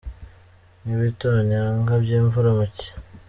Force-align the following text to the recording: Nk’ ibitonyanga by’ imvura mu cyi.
Nk’ 0.81 0.89
ibitonyanga 0.97 1.91
by’ 2.03 2.09
imvura 2.19 2.49
mu 2.57 2.65
cyi. 2.77 2.89